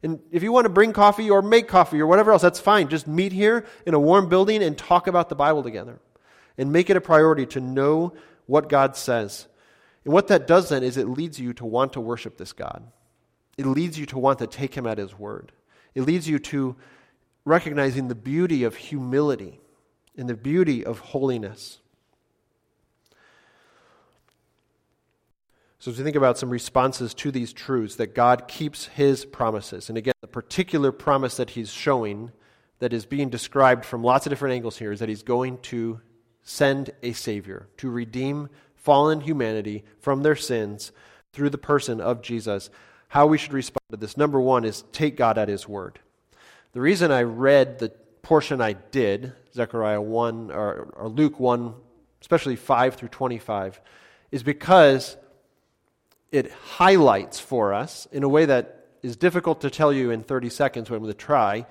[0.02, 2.88] And if you want to bring coffee or make coffee or whatever else, that's fine.
[2.88, 5.98] Just meet here in a warm building and talk about the Bible together.
[6.58, 8.14] And make it a priority to know
[8.46, 9.46] what God says.
[10.04, 12.82] And what that does then is it leads you to want to worship this God.
[13.58, 15.52] It leads you to want to take him at his word.
[15.94, 16.76] It leads you to
[17.44, 19.60] recognizing the beauty of humility
[20.16, 21.78] and the beauty of holiness.
[25.78, 29.88] So, as we think about some responses to these truths, that God keeps his promises,
[29.88, 32.32] and again, the particular promise that he's showing
[32.78, 36.00] that is being described from lots of different angles here is that he's going to
[36.42, 40.92] send a Savior to redeem fallen humanity from their sins
[41.32, 42.70] through the person of Jesus.
[43.08, 45.98] How we should respond to this, number one, is take God at his word.
[46.72, 47.90] The reason I read the
[48.22, 51.74] portion I did, Zechariah 1, or, or Luke 1,
[52.20, 53.80] especially 5 through 25,
[54.30, 55.16] is because
[56.32, 60.50] it highlights for us in a way that is difficult to tell you in 30
[60.50, 61.66] seconds when we try.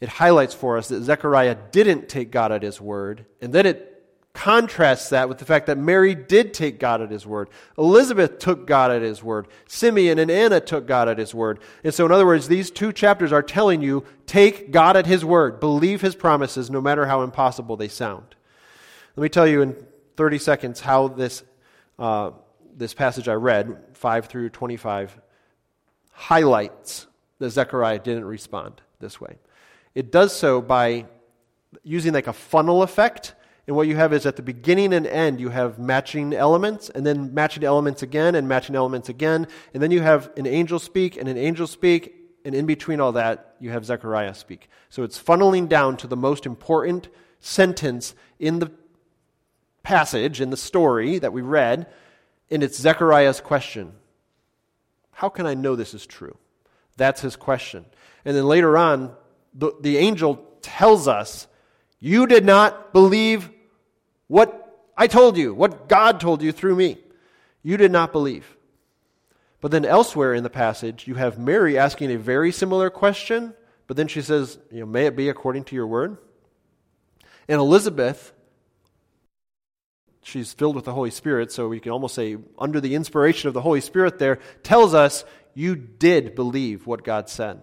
[0.00, 3.86] It highlights for us that Zechariah didn't take God at his word, and then it
[4.32, 7.50] contrasts that with the fact that Mary did take God at his word.
[7.76, 9.48] Elizabeth took God at his word.
[9.66, 11.58] Simeon and Anna took God at his word.
[11.82, 15.24] And so, in other words, these two chapters are telling you take God at his
[15.24, 18.36] word, believe his promises, no matter how impossible they sound.
[19.16, 19.76] Let me tell you in
[20.16, 21.42] 30 seconds how this.
[21.98, 22.30] Uh,
[22.76, 25.20] this passage I read, 5 through 25,
[26.12, 27.06] highlights
[27.38, 29.38] that Zechariah didn't respond this way.
[29.94, 31.06] It does so by
[31.82, 33.34] using like a funnel effect.
[33.66, 37.06] And what you have is at the beginning and end, you have matching elements, and
[37.06, 39.46] then matching elements again, and matching elements again.
[39.72, 43.12] And then you have an angel speak, and an angel speak, and in between all
[43.12, 44.68] that, you have Zechariah speak.
[44.88, 48.72] So it's funneling down to the most important sentence in the
[49.82, 51.86] passage, in the story that we read,
[52.50, 53.92] and it's Zechariah's question
[55.12, 56.36] How can I know this is true?
[56.96, 57.86] That's his question.
[58.24, 59.14] And then later on,
[59.54, 61.46] the, the angel tells us,
[61.98, 63.50] You did not believe
[64.26, 66.98] what I told you, what God told you through me.
[67.62, 68.56] You did not believe.
[69.60, 73.54] But then elsewhere in the passage, you have Mary asking a very similar question,
[73.86, 76.16] but then she says, you know, May it be according to your word.
[77.48, 78.32] And Elizabeth
[80.30, 83.54] she's filled with the Holy Spirit, so we can almost say, under the inspiration of
[83.54, 87.60] the Holy Spirit, there tells us you did believe what God said.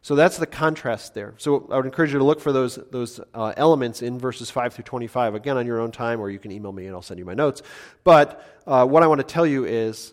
[0.00, 1.34] So that's the contrast there.
[1.38, 4.74] So I would encourage you to look for those, those uh, elements in verses 5
[4.74, 7.18] through 25, again on your own time, or you can email me and I'll send
[7.18, 7.62] you my notes.
[8.04, 10.12] But uh, what I want to tell you is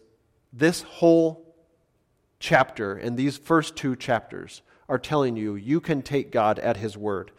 [0.53, 1.45] this whole
[2.39, 6.97] chapter and these first two chapters are telling you you can take God at His
[6.97, 7.31] word.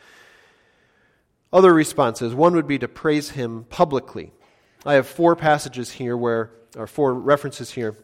[1.52, 4.32] Other responses one would be to praise him publicly.
[4.86, 7.96] I have four passages here where, or four references here,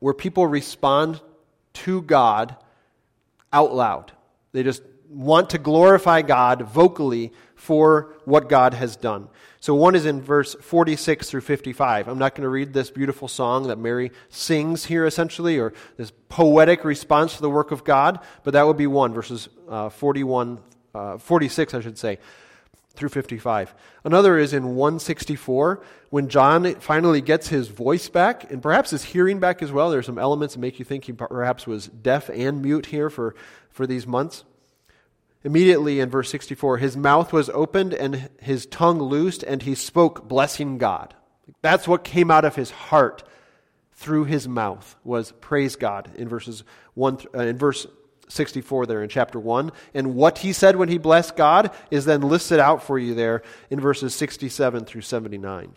[0.00, 1.20] where people respond
[1.72, 2.56] to God
[3.52, 4.12] out loud.
[4.52, 9.28] They just want to glorify God vocally for what God has done.
[9.60, 12.08] So one is in verse 46 through 55.
[12.08, 16.12] I'm not going to read this beautiful song that Mary sings here, essentially, or this
[16.28, 20.60] poetic response to the work of God, but that would be one, verses uh, 41
[20.94, 22.18] uh, 46, I should say,
[22.94, 23.74] through 55.
[24.04, 29.38] Another is in 164, when John finally gets his voice back, and perhaps his hearing
[29.38, 29.90] back as well.
[29.90, 33.10] There are some elements that make you think he perhaps was deaf and mute here
[33.10, 33.34] for,
[33.70, 34.44] for these months.
[35.42, 40.28] Immediately in verse 64, his mouth was opened and his tongue loosed, and he spoke,
[40.28, 41.14] blessing God.
[41.62, 43.22] That's what came out of his heart
[44.00, 47.86] through his mouth was praise God in verses 1 uh, in verse
[48.30, 49.72] 64 there in chapter 1.
[49.94, 53.42] And what he said when he blessed God is then listed out for you there
[53.68, 55.74] in verses 67 through 79.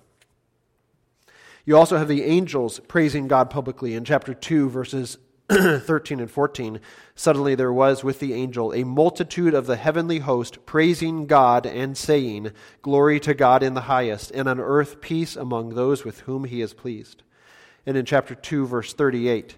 [1.65, 5.17] You also have the angels praising God publicly in chapter 2, verses
[5.49, 6.79] 13 and 14.
[7.15, 11.97] Suddenly there was with the angel a multitude of the heavenly host praising God and
[11.97, 16.45] saying, Glory to God in the highest, and on earth peace among those with whom
[16.45, 17.23] he is pleased.
[17.85, 19.57] And in chapter 2, verse 38,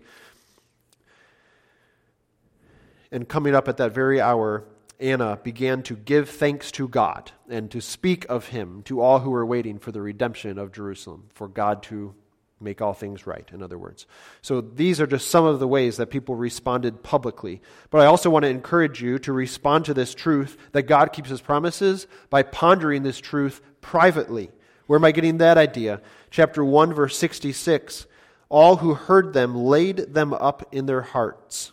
[3.16, 4.66] and coming up at that very hour,
[4.99, 9.30] Anna began to give thanks to God and to speak of him to all who
[9.30, 12.13] were waiting for the redemption of Jerusalem, for God to
[12.59, 14.05] make all things right, in other words.
[14.41, 17.61] So these are just some of the ways that people responded publicly.
[17.89, 21.30] But I also want to encourage you to respond to this truth that God keeps
[21.30, 24.51] his promises by pondering this truth privately.
[24.88, 26.01] Where am I getting that idea?
[26.32, 28.07] Chapter 1, verse 66
[28.49, 31.72] All who heard them laid them up in their hearts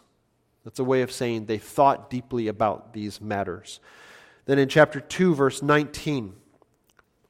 [0.65, 3.81] that's a way of saying they thought deeply about these matters.
[4.45, 6.35] Then in chapter 2, verse 19,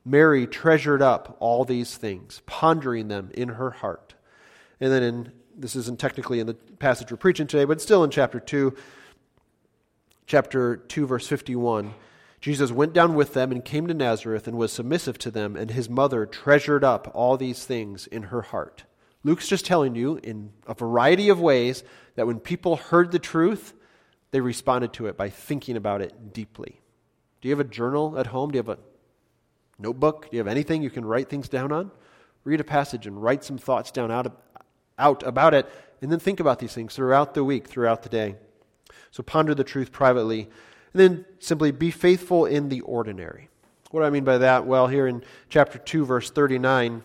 [0.04, 4.14] Mary treasured up all these things, pondering them in her heart.
[4.80, 8.10] And then in, this isn't technically in the passage we're preaching today, but still in
[8.10, 8.74] chapter 2,
[10.26, 11.94] chapter 2, verse 51.
[12.40, 15.70] Jesus went down with them and came to Nazareth and was submissive to them, and
[15.70, 18.82] his mother treasured up all these things in her heart.
[19.24, 21.84] Luke's just telling you in a variety of ways
[22.16, 23.74] that when people heard the truth,
[24.32, 26.80] they responded to it by thinking about it deeply.
[27.40, 28.50] Do you have a journal at home?
[28.50, 28.78] Do you have a
[29.78, 30.30] notebook?
[30.30, 31.90] Do you have anything you can write things down on?
[32.44, 34.42] Read a passage and write some thoughts down out,
[34.98, 35.68] out about it,
[36.00, 38.36] and then think about these things throughout the week, throughout the day.
[39.10, 40.48] So ponder the truth privately
[40.92, 43.48] and then simply be faithful in the ordinary.
[43.90, 44.66] What do I mean by that?
[44.66, 47.02] Well, here in chapter 2, verse 39,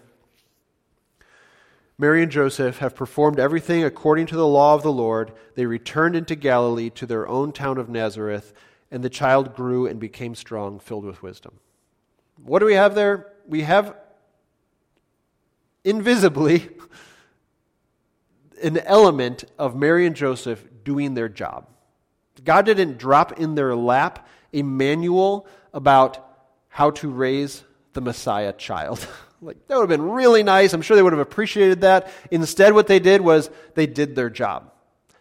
[2.00, 5.32] Mary and Joseph have performed everything according to the law of the Lord.
[5.56, 8.54] They returned into Galilee to their own town of Nazareth,
[8.92, 11.60] and the child grew and became strong, filled with wisdom.
[12.44, 13.34] What do we have there?
[13.48, 13.96] We have
[15.84, 16.70] invisibly
[18.62, 21.68] an element of Mary and Joseph doing their job.
[22.44, 26.24] God didn't drop in their lap a manual about
[26.68, 29.08] how to raise the Messiah child.
[29.42, 30.74] like, that would have been really nice.
[30.74, 32.12] I'm sure they would have appreciated that.
[32.32, 34.72] Instead, what they did was they did their job.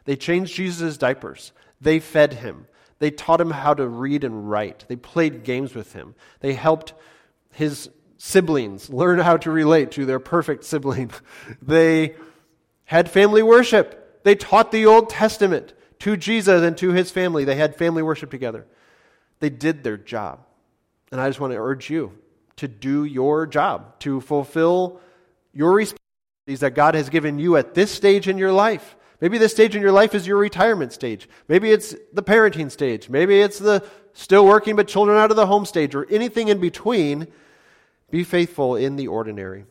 [0.05, 2.67] They changed Jesus' diapers, they fed him,
[2.99, 6.95] they taught him how to read and write, they played games with him, they helped
[7.53, 11.11] his siblings learn how to relate to their perfect sibling.
[11.63, 12.15] they
[12.85, 17.45] had family worship, they taught the Old Testament to Jesus and to his family.
[17.45, 18.67] They had family worship together.
[19.41, 20.41] They did their job.
[21.11, 22.13] And I just want to urge you
[22.57, 25.01] to do your job, to fulfill
[25.53, 28.97] your responsibilities that God has given you at this stage in your life.
[29.21, 31.29] Maybe this stage in your life is your retirement stage.
[31.49, 33.09] Maybe it's the parenting stage.
[33.09, 33.83] Maybe it's the
[34.13, 37.27] still working but children out of the home stage or anything in between.
[38.11, 39.65] Be faithful in the ordinary.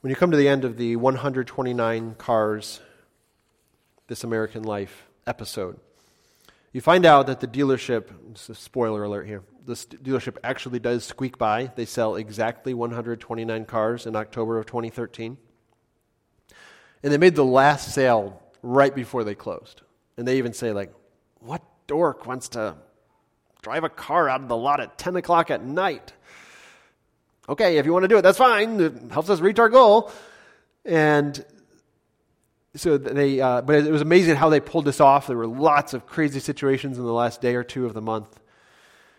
[0.00, 2.80] When you come to the end of the 129 Cars
[4.06, 5.78] This American Life episode,
[6.72, 11.70] you find out that the dealership, spoiler alert here, this dealership actually does squeak by.
[11.76, 15.36] They sell exactly 129 cars in October of 2013.
[17.02, 19.82] And they made the last sale right before they closed.
[20.16, 20.94] And they even say, like,
[21.40, 22.76] what dork wants to
[23.60, 26.14] drive a car out of the lot at 10 o'clock at night?
[27.50, 28.80] Okay, if you want to do it, that's fine.
[28.80, 30.10] It helps us reach our goal.
[30.84, 31.44] And
[32.76, 35.26] so they, uh, but it was amazing how they pulled this off.
[35.26, 38.40] There were lots of crazy situations in the last day or two of the month.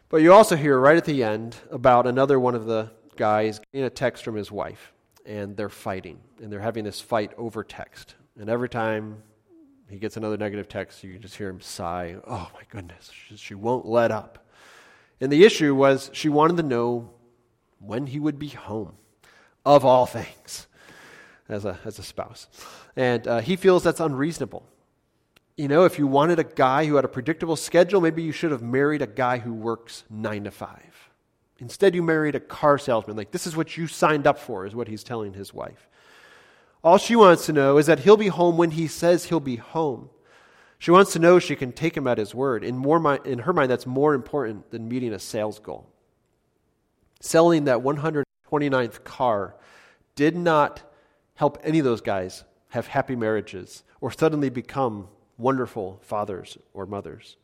[0.10, 3.86] But you also hear right at the end about another one of the guys getting
[3.86, 4.94] a text from his wife,
[5.26, 8.16] and they're fighting, and they're having this fight over text.
[8.38, 9.24] And every time
[9.90, 13.38] he gets another negative text, you can just hear him sigh, Oh my goodness, she,
[13.38, 14.46] she won't let up.
[15.22, 17.12] And the issue was she wanted to know
[17.82, 18.94] when he would be home,
[19.66, 20.68] of all things,
[21.50, 22.48] as a, as a spouse.
[22.96, 24.64] And uh, he feels that's unreasonable.
[25.58, 28.52] You know, if you wanted a guy who had a predictable schedule, maybe you should
[28.52, 31.10] have married a guy who works nine to five.
[31.60, 33.16] Instead, you married a car salesman.
[33.16, 35.88] Like, this is what you signed up for, is what he's telling his wife.
[36.84, 39.58] All she wants to know is that he'll be home when he says he'll be
[39.58, 40.10] home.
[40.80, 42.64] She wants to know she can take him at his word.
[42.64, 45.88] In, more, in her mind, that's more important than meeting a sales goal
[47.22, 49.55] selling that 129th car
[50.15, 50.82] did not
[51.36, 55.07] help any of those guys have happy marriages or suddenly become
[55.38, 57.38] wonderful fathers or mothers.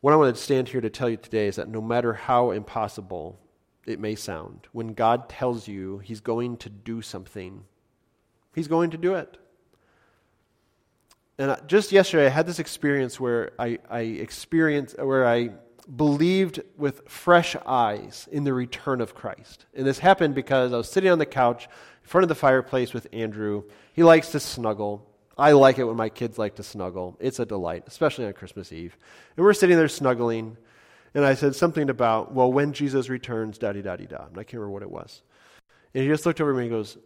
[0.00, 2.50] What I want to stand here to tell you today is that no matter how
[2.50, 3.38] impossible
[3.86, 7.64] it may sound, when God tells you He's going to do something,
[8.54, 9.38] He's going to do it.
[11.38, 15.50] And just yesterday, I had this experience where I, I experienced, where I
[15.96, 19.66] believed with fresh eyes in the return of Christ.
[19.74, 22.92] And this happened because I was sitting on the couch in front of the fireplace
[22.92, 23.64] with Andrew.
[23.94, 25.06] He likes to snuggle.
[25.36, 27.16] I like it when my kids like to snuggle.
[27.20, 28.96] It's a delight, especially on Christmas Eve.
[29.36, 30.56] And we're sitting there snuggling,
[31.14, 34.26] and I said something about, well, when Jesus returns, da da da da.
[34.26, 35.22] And I can't remember what it was.
[35.94, 36.98] And he just looked over at me and goes,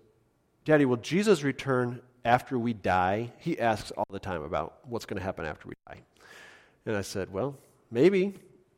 [0.64, 3.32] Daddy, will Jesus return after we die?
[3.38, 6.00] He asks all the time about what's going to happen after we die.
[6.86, 7.56] And I said, Well,
[7.90, 8.34] maybe.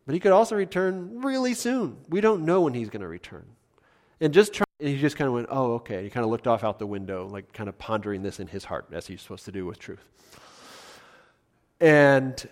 [0.07, 1.97] But he could also return really soon.
[2.09, 3.47] We don't know when he's going to return.
[4.21, 6.03] And just try, and he just kind of went, oh, okay.
[6.05, 8.65] He kind of looked off out the window, like kind of pondering this in his
[8.65, 10.07] heart, as he's supposed to do with truth.
[11.81, 12.47] And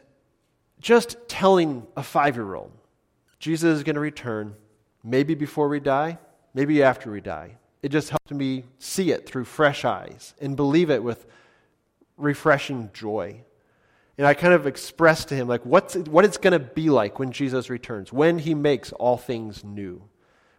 [0.81, 2.73] just telling a five year old,
[3.39, 4.55] Jesus is going to return,
[5.05, 6.19] maybe before we die,
[6.55, 7.57] maybe after we die.
[7.83, 11.27] It just helped me see it through fresh eyes and believe it with
[12.17, 13.43] refreshing joy.
[14.19, 17.19] And I kind of expressed to him like what's, what it's going to be like
[17.19, 20.03] when Jesus returns, when he makes all things new,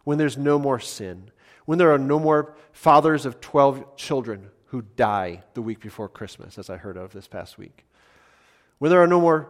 [0.02, 1.30] when there's no more sin,
[1.64, 6.58] when there are no more fathers of 12 children who die the week before Christmas,
[6.58, 7.84] as I heard of this past week,
[8.78, 9.48] when there are no more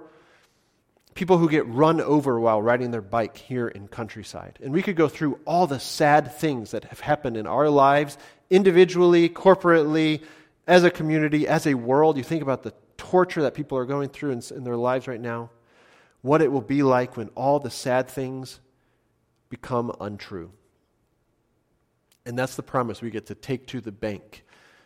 [1.14, 4.59] people who get run over while riding their bike here in countryside.
[4.62, 8.18] And we could go through all the sad things that have happened in our lives,
[8.50, 10.22] individually, corporately,
[10.66, 12.16] as a community, as a world.
[12.16, 15.20] You think about the torture that people are going through in, in their lives right
[15.20, 15.51] now,
[16.22, 18.61] what it will be like when all the sad things
[19.49, 20.51] become untrue.
[22.26, 24.45] And that's the promise we get to take to the bank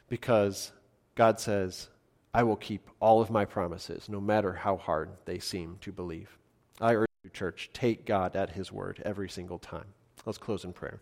[0.09, 0.73] because
[1.15, 1.89] God says,
[2.35, 6.39] I will keep all of my promises, no matter how hard they seem to believe.
[6.81, 9.87] I urge you, church, take God at his word every single time.
[10.27, 11.01] Let's close in prayer.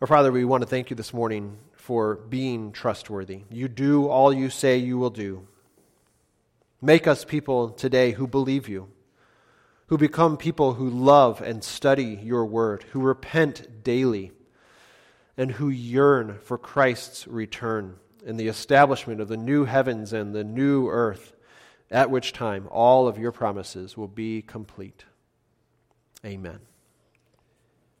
[0.00, 3.42] Our Father, we want to thank you this morning for being trustworthy.
[3.50, 5.46] You do all you say you will do.
[6.80, 8.88] Make us people today who believe you,
[9.88, 14.32] who become people who love and study your word, who repent daily,
[15.36, 17.96] and who yearn for Christ's return
[18.26, 21.34] and the establishment of the new heavens and the new earth,
[21.90, 25.04] at which time all of your promises will be complete.
[26.24, 26.69] Amen.